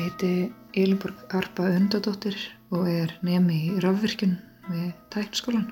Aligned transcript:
Ég 0.00 0.06
heiti 0.06 0.52
Elinborg 0.80 1.34
Arpa 1.36 1.66
Undadóttir 1.76 2.36
og 2.72 2.86
er 2.88 3.10
nemi 3.20 3.56
í 3.68 3.80
rafvirkjun 3.84 4.30
við 4.70 4.86
tæknskólan. 5.12 5.66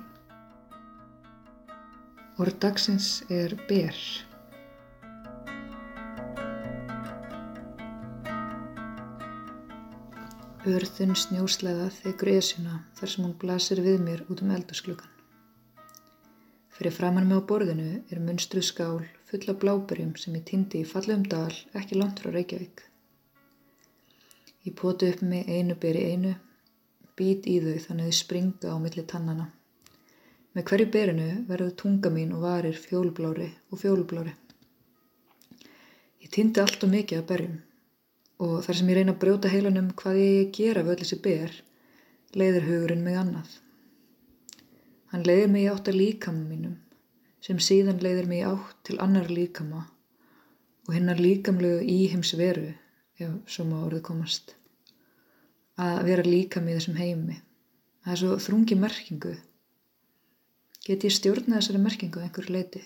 Orð 2.36 2.58
dagsins 2.60 3.06
er 3.32 3.54
ber. 3.70 3.96
Örðun 10.68 11.16
snjóslega 11.16 11.88
þegur 12.02 12.32
esuna 12.34 12.82
þar 13.00 13.14
sem 13.14 13.24
hún 13.24 13.32
blasir 13.40 13.80
við 13.86 14.04
mér 14.10 14.26
út 14.28 14.44
um 14.44 14.52
eldursklukan. 14.58 15.08
Fyrir 16.76 16.96
framann 16.98 17.32
með 17.32 17.40
á 17.40 17.48
borðinu 17.54 17.88
er 18.12 18.20
munstruð 18.28 18.68
skál 18.74 19.00
full 19.32 19.42
af 19.48 19.64
bláberjum 19.64 20.12
sem 20.20 20.36
ég 20.36 20.44
týndi 20.52 20.84
í 20.84 20.92
fallum 20.92 21.24
dal 21.24 21.48
ekki 21.72 21.96
langt 21.96 22.20
frá 22.20 22.36
Reykjavík. 22.36 22.87
Ég 24.66 24.74
poti 24.74 25.12
upp 25.12 25.22
mig 25.22 25.48
einu 25.48 25.76
beri 25.78 26.02
einu, 26.12 26.34
být 27.18 27.46
í 27.46 27.60
þau 27.62 27.76
þannig 27.86 28.10
þau 28.10 28.18
springa 28.18 28.74
á 28.74 28.76
milli 28.82 29.04
tannana. 29.12 29.46
Með 30.54 30.64
hverju 30.70 30.90
berinu 30.94 31.28
verður 31.48 31.74
tunga 31.82 32.10
mín 32.10 32.34
og 32.34 32.42
varir 32.42 32.74
fjólublári 32.74 33.48
og 33.70 33.82
fjólublári. 33.82 34.34
Ég 36.24 36.30
týndi 36.34 36.60
allt 36.60 36.82
og 36.82 36.90
mikið 36.92 37.22
af 37.22 37.28
berjum 37.28 37.58
og 38.38 38.58
þar 38.64 38.78
sem 38.78 38.90
ég 38.90 38.98
reyna 38.98 39.14
að 39.14 39.22
brjóta 39.22 39.50
heilanum 39.50 39.88
hvað 39.98 40.18
ég 40.22 40.50
gera 40.54 40.82
við 40.86 40.94
öll 40.94 41.00
þessi 41.02 41.18
ber, 41.22 41.54
leiðir 42.38 42.66
hugurinn 42.68 43.04
mig 43.06 43.18
annað. 43.18 43.54
Hann 45.12 45.24
leiðir 45.26 45.50
mig 45.54 45.70
átt 45.70 45.88
að 45.90 45.98
líkama 45.98 46.44
mínum, 46.46 46.76
sem 47.42 47.58
síðan 47.58 48.02
leiðir 48.04 48.28
mig 48.30 48.44
átt 48.46 48.76
til 48.86 48.98
annar 49.02 49.30
líkama 49.30 49.86
og 50.86 50.94
hinnar 50.94 51.18
líkamlegu 51.20 51.80
íhims 51.84 52.34
veru, 52.38 52.70
ef 53.18 53.50
svo 53.50 53.66
má 53.68 53.76
orðið 53.80 54.04
komast. 54.08 54.54
Að 55.78 56.04
vera 56.08 56.26
líkam 56.26 56.68
í 56.68 56.76
þessum 56.76 56.98
heimi. 56.98 57.40
Það 58.04 58.14
er 58.14 58.20
svo 58.22 58.38
þrungi 58.46 58.78
merkingu. 58.78 59.34
Get 60.86 61.04
ég 61.04 61.14
stjórnað 61.14 61.60
þessari 61.60 61.82
merkingu 61.82 62.22
einhver 62.22 62.48
leiti? 62.54 62.80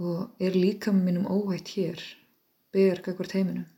Og 0.00 0.40
er 0.40 0.56
líkam 0.56 1.02
mínum 1.04 1.28
óvægt 1.28 1.74
hér, 1.76 2.00
ber 2.72 3.02
kakvart 3.04 3.36
heiminum? 3.36 3.68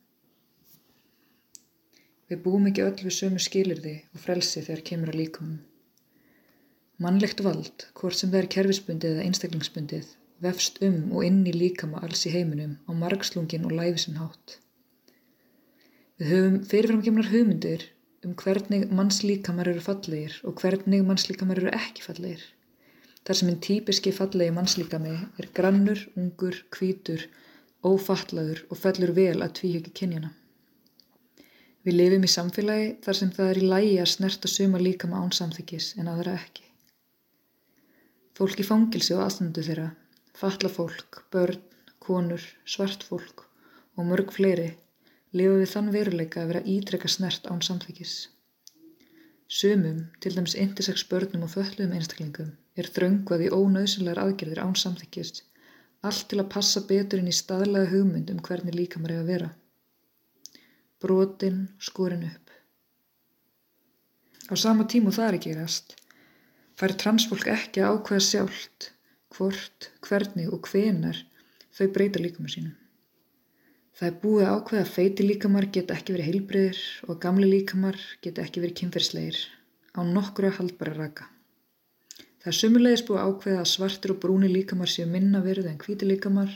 Við 2.30 2.40
búum 2.46 2.68
ekki 2.70 2.84
öll 2.86 2.96
við 3.02 3.16
sömu 3.16 3.42
skilirði 3.42 3.98
og 4.14 4.22
frelsi 4.22 4.62
þegar 4.62 4.86
kemur 4.88 5.10
að 5.12 5.18
líkamum. 5.20 5.58
Mannlegt 7.02 7.42
vald, 7.44 7.88
hvort 7.98 8.16
sem 8.16 8.30
það 8.30 8.44
er 8.44 8.52
kerfisbundið 8.54 9.16
eða 9.16 9.26
einstaklingsbundið, 9.26 10.06
vefst 10.44 10.78
um 10.86 11.00
og 11.10 11.26
inn 11.26 11.42
í 11.50 11.52
líkama 11.56 12.00
alls 12.06 12.22
í 12.30 12.32
heiminum 12.32 12.78
á 12.86 12.90
margslungin 12.96 13.66
og 13.66 13.74
læfisinhátt. 13.76 14.61
Við 16.22 16.28
höfum 16.30 16.58
fyrirframkemnar 16.70 17.28
hugmyndir 17.32 17.84
um 18.22 18.34
hvernig 18.38 18.84
mannslíkamar 18.94 19.66
eru 19.72 19.80
fallegir 19.82 20.36
og 20.46 20.60
hvernig 20.62 21.00
mannslíkamar 21.02 21.58
eru 21.58 21.72
ekki 21.74 22.04
fallegir. 22.04 22.44
Þar 23.26 23.38
sem 23.38 23.48
einn 23.50 23.62
típiski 23.66 24.12
fallegi 24.14 24.52
mannslíkami 24.54 25.14
er 25.42 25.48
grannur, 25.56 25.98
ungur, 26.14 26.60
kvítur, 26.70 27.24
ófallagur 27.82 28.60
og 28.68 28.78
fellur 28.78 29.10
vel 29.16 29.42
að 29.42 29.56
tvíhjöki 29.58 29.90
kynjana. 29.98 30.30
Við 31.82 31.98
lifum 31.98 32.28
í 32.28 32.30
samfélagi 32.36 32.86
þar 33.02 33.18
sem 33.18 33.34
það 33.40 33.50
er 33.50 33.60
í 33.64 33.72
lægi 33.72 33.98
að 34.04 34.12
snerta 34.12 34.52
suma 34.52 34.82
líkama 34.84 35.24
án 35.24 35.34
samþykkis 35.34 35.88
en 35.98 36.12
aðra 36.12 36.36
ekki. 36.38 36.68
Fólk 38.38 38.62
í 38.62 38.68
fangilsi 38.70 39.18
og 39.18 39.24
aðstandu 39.26 39.66
þeirra, 39.66 39.88
fatla 40.38 40.70
fólk, 40.70 41.24
börn, 41.34 41.58
konur, 41.98 42.46
svart 42.62 43.02
fólk 43.10 43.48
og 43.98 44.06
mörg 44.06 44.30
fleiri 44.38 44.70
lifa 45.38 45.56
við 45.60 45.72
þann 45.74 45.92
veruleika 45.96 46.42
að 46.42 46.52
vera 46.52 46.64
ítrekka 46.74 47.08
snert 47.08 47.48
án 47.48 47.62
samþykkis. 47.64 48.16
Sumum, 49.52 50.04
til 50.20 50.34
dæmis 50.36 50.56
intersex 50.56 51.04
börnum 51.08 51.46
og 51.46 51.54
föllum 51.54 51.92
einstaklingum, 51.96 52.52
er 52.76 52.88
þröngvað 52.88 53.46
í 53.46 53.50
ónauðsynlegar 53.52 54.22
aðgerðir 54.24 54.62
án 54.64 54.78
samþykkis, 54.80 55.42
allt 56.02 56.28
til 56.28 56.40
að 56.40 56.52
passa 56.54 56.84
betur 56.88 57.20
inn 57.20 57.32
í 57.32 57.36
staðlega 57.36 57.92
hugmynd 57.92 58.32
um 58.32 58.40
hvernig 58.44 58.76
líkamar 58.76 59.12
er 59.16 59.24
að 59.24 59.34
vera 59.34 59.50
brotin, 61.02 61.68
skorin 61.78 62.24
upp. 62.24 62.50
Á 64.50 64.54
sama 64.54 64.86
tíma 64.86 65.10
og 65.10 65.16
það 65.16 65.28
er 65.28 65.38
ekki 65.38 65.54
rast, 65.56 65.96
fær 66.78 66.94
transfólk 67.02 67.48
ekki 67.50 67.82
að 67.82 67.96
ákveða 67.96 68.26
sjálft, 68.28 68.92
hvort, 69.34 69.90
hvernig 70.06 70.52
og 70.52 70.68
hvenar 70.70 71.18
þau 71.74 71.88
breyta 71.94 72.22
líkamar 72.22 72.54
sínum. 72.54 72.76
Það 73.98 74.08
er 74.08 74.18
búið 74.22 74.46
að 74.46 74.54
ákveða 74.56 74.82
að 74.82 74.94
feiti 74.96 75.26
líkamar 75.26 75.68
geta 75.76 75.94
ekki 75.98 76.16
verið 76.16 76.28
heilbreyðir 76.30 76.82
og 77.08 77.20
gamli 77.22 77.48
líkamar 77.50 78.00
geta 78.24 78.42
ekki 78.46 78.64
verið 78.64 78.78
kynferðslegir 78.80 79.40
á 79.92 80.00
nokkru 80.08 80.48
að 80.48 80.58
haldbara 80.58 80.96
raka. 80.96 81.28
Það 82.42 82.52
er 82.52 82.58
sumulegis 82.58 83.06
búið 83.06 83.22
að 83.22 83.32
ákveða 83.32 83.62
að 83.62 83.72
svartir 83.76 84.14
og 84.14 84.22
brúni 84.22 84.48
líkamar 84.50 84.90
séu 84.90 85.06
minna 85.06 85.44
verið 85.44 85.68
en 85.70 85.80
hvíti 85.82 86.08
líkamar 86.08 86.54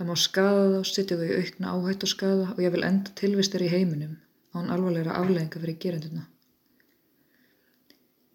Það 0.00 0.08
má 0.08 0.16
skada 0.16 0.60
þá, 0.72 0.88
setja 0.88 1.16
þau 1.20 1.26
í 1.26 1.34
aukna 1.36 1.72
áhætt 1.76 2.04
og 2.06 2.08
skada 2.08 2.44
og 2.54 2.60
ég 2.64 2.70
vil 2.72 2.86
enda 2.88 3.10
tilvistar 3.20 3.60
í 3.60 3.66
heiminum 3.68 4.14
án 4.56 4.70
alvarlegra 4.72 5.18
aflegginga 5.18 5.60
fyrir 5.60 5.76
gerenduna. 5.82 6.22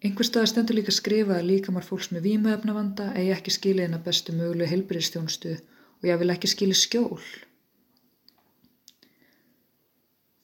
Einhver 0.06 0.28
stað 0.28 0.46
stendur 0.52 0.78
líka 0.78 0.94
skrifað 0.94 1.40
að 1.40 1.48
líkamar 1.48 1.82
fólks 1.82 2.12
með 2.14 2.28
výmöfnavanda 2.28 3.08
eigi 3.18 3.32
ekki 3.34 3.56
skilið 3.56 3.88
en 3.88 3.98
að 3.98 4.06
bestu 4.06 4.36
mögulegu 4.38 4.70
heilbyrðistjónustu 4.76 5.56
og 5.58 6.06
ég 6.06 6.22
vil 6.22 6.30
ekki 6.36 6.52
skilið 6.52 6.80
skjól. 6.84 7.26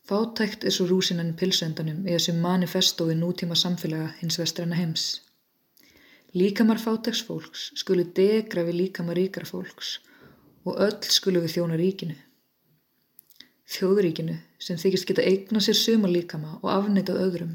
Fátækt 0.09 0.65
er 0.67 0.75
svo 0.75 0.89
rúsinan 0.91 1.35
pilsendanum 1.39 2.01
í 2.07 2.15
þessu 2.17 2.33
manifestói 2.35 3.15
nútíma 3.19 3.55
samfélaga 3.59 4.09
hins 4.19 4.39
vestræna 4.41 4.79
heims. 4.81 5.05
Líkamar 6.35 6.81
fátæks 6.83 7.21
fólks 7.29 7.69
skulu 7.79 8.09
degra 8.17 8.65
við 8.67 8.79
líkamar 8.81 9.21
ríkara 9.21 9.47
fólks 9.47 10.01
og 10.67 10.81
öll 10.87 11.11
skulum 11.17 11.45
við 11.47 11.55
þjóna 11.55 11.79
ríkinu. 11.79 12.17
Þjóðuríkinu 13.73 14.35
sem 14.59 14.81
þykist 14.83 15.07
geta 15.09 15.27
eigna 15.29 15.63
sér 15.63 15.79
sumalíkama 15.79 16.59
og 16.61 16.69
afneitað 16.73 17.23
öðrum. 17.27 17.55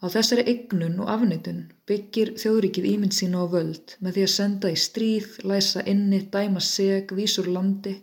Á 0.00 0.06
þessari 0.12 0.46
eignun 0.52 0.96
og 1.04 1.12
afneitun 1.12 1.60
byggir 1.88 2.32
þjóðuríkið 2.40 2.88
ímynd 2.94 3.16
sína 3.16 3.44
á 3.44 3.46
völd 3.52 3.98
með 4.00 4.16
því 4.16 4.24
að 4.26 4.34
senda 4.38 4.72
í 4.72 4.80
stríð, 4.80 5.28
læsa 5.44 5.84
inni, 5.92 6.24
dæma 6.32 6.64
seg, 6.64 7.12
vísur 7.16 7.48
landi, 7.52 7.98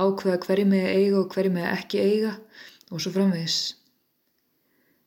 ákveða 0.00 0.40
hverju 0.46 0.70
með 0.70 0.86
eiga 0.88 1.20
og 1.20 1.34
hverju 1.34 1.52
með 1.54 1.68
ekki 1.74 2.00
eiga 2.00 2.32
og 2.90 3.02
svo 3.02 3.12
framvegis. 3.14 3.58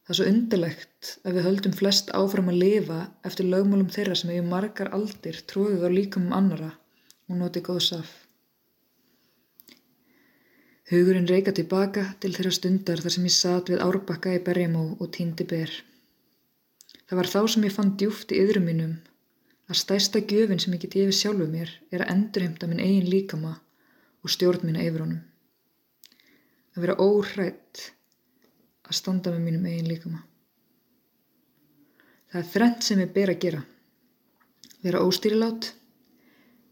Það 0.03 0.13
er 0.13 0.19
svo 0.19 0.25
undirlegt 0.29 1.11
að 1.23 1.37
við 1.37 1.45
höldum 1.47 1.75
flest 1.79 2.11
áfram 2.17 2.51
að 2.51 2.59
lifa 2.63 2.99
eftir 3.27 3.47
lögmálum 3.47 3.91
þeirra 3.93 4.17
sem 4.19 4.33
hefur 4.33 4.49
margar 4.51 4.91
aldir 4.97 5.39
tróðið 5.47 5.87
á 5.87 5.89
líkamum 5.93 6.35
annara 6.35 6.73
og 7.29 7.39
noti 7.39 7.63
góðs 7.63 7.93
af. 7.95 8.11
Hugurinn 10.91 11.29
reyka 11.31 11.53
tilbaka 11.55 12.03
til 12.19 12.33
þeirra 12.35 12.51
stundar 12.57 13.01
þar 13.01 13.15
sem 13.15 13.29
ég 13.29 13.35
satt 13.37 13.71
við 13.71 13.85
árbakka 13.85 14.35
í 14.35 14.43
berjamó 14.43 14.83
og 14.99 15.13
týndi 15.15 15.47
ber. 15.47 15.71
Það 17.07 17.19
var 17.21 17.31
þá 17.31 17.41
sem 17.53 17.65
ég 17.69 17.75
fann 17.77 17.95
djúft 17.97 18.35
í 18.35 18.43
yðrum 18.43 18.67
mínum 18.67 18.93
að 19.71 19.79
stæsta 19.79 20.19
gjöfin 20.19 20.59
sem 20.59 20.75
ég 20.75 20.83
get 20.83 20.99
yfir 20.99 21.15
sjálfu 21.15 21.47
mér 21.47 21.71
er 21.95 22.03
að 22.03 22.11
endurheimta 22.17 22.67
minn 22.67 22.83
eigin 22.83 23.07
líkama 23.07 23.53
og 24.23 24.31
stjórn 24.31 24.65
mína 24.67 24.83
yfir 24.83 25.03
honum. 25.03 25.21
Að 26.73 26.85
vera 26.85 26.97
óhrætt 27.03 27.83
að 28.87 28.97
standa 28.97 29.33
með 29.33 29.45
mínum 29.47 29.67
eigin 29.69 29.89
líkama. 29.91 30.23
Það 32.31 32.41
er 32.41 32.51
þrennt 32.55 32.87
sem 32.87 33.01
ég 33.03 33.13
ber 33.13 33.31
að 33.33 33.41
gera. 33.45 33.63
Vera 34.83 35.03
óstýrilát 35.05 35.73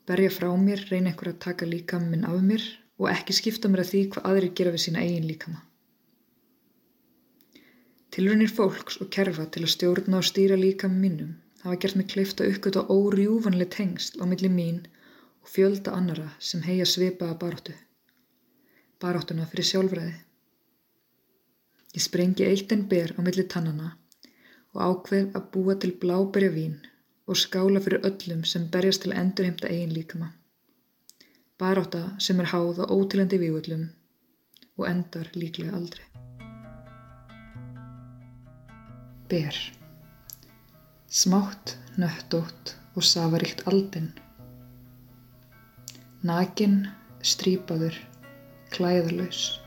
berja 0.09 0.31
frá 0.33 0.49
mér, 0.57 0.81
reyna 0.89 1.11
einhver 1.11 1.31
að 1.31 1.43
taka 1.45 1.67
líkam 1.67 2.07
minn 2.11 2.25
af 2.27 2.39
mér 2.43 2.63
og 2.97 3.11
ekki 3.11 3.35
skipta 3.37 3.69
mér 3.69 3.83
að 3.83 3.91
því 3.91 4.01
hvað 4.15 4.31
aðrir 4.31 4.55
gera 4.57 4.73
við 4.73 4.83
sína 4.85 5.03
eigin 5.05 5.27
líkama. 5.29 5.61
Tilrunir 8.11 8.51
fólks 8.51 8.97
og 9.03 9.11
kerfa 9.13 9.45
til 9.53 9.63
að 9.63 9.73
stjórna 9.75 10.19
og 10.19 10.27
stýra 10.27 10.57
líkam 10.59 10.97
minnum 10.99 11.37
hafa 11.61 11.77
gert 11.83 11.95
mig 11.99 12.09
kleift 12.11 12.41
að 12.41 12.55
uppgöta 12.55 12.83
órjúvanlega 12.89 13.75
tengsl 13.75 14.19
á 14.19 14.25
milli 14.27 14.49
mín 14.51 14.81
og 15.41 15.49
fjölda 15.49 15.93
annara 15.97 16.29
sem 16.39 16.61
heia 16.65 16.85
svipaða 16.85 17.37
baróttu. 17.43 17.73
Baróttuna 19.01 19.47
fyrir 19.49 19.67
sjálfræði. 19.69 20.13
Ég 21.97 22.05
sprengi 22.05 22.45
eitt 22.47 22.71
en 22.71 22.85
ber 22.91 23.15
á 23.17 23.19
milli 23.25 23.43
tannana 23.53 23.89
og 24.73 24.83
ákveð 24.87 25.33
að 25.37 25.49
búa 25.55 25.75
til 25.75 25.95
bláberja 26.03 26.51
vín 26.53 26.77
og 27.27 27.39
skála 27.43 27.81
fyrir 27.83 28.05
öllum 28.07 28.45
sem 28.51 28.69
berjast 28.75 29.03
til 29.03 29.11
að 29.11 29.23
endurheimta 29.23 29.71
eigin 29.73 29.97
líkama. 29.97 30.29
Baráta 31.59 32.05
sem 32.19 32.39
er 32.39 32.51
háð 32.53 32.81
á 32.83 32.85
ótilandi 32.95 33.41
vígullum 33.41 33.89
og 34.77 34.87
endar 34.87 35.29
líklega 35.35 35.75
aldrei. 35.77 36.07
Ber 39.29 39.55
Smátt, 41.11 41.75
nöttótt 41.99 42.75
og 42.95 43.03
safaríkt 43.03 43.65
aldinn. 43.67 44.13
Nakin, 46.21 46.85
strípaður, 47.25 47.95
klæðalös. 48.69 49.60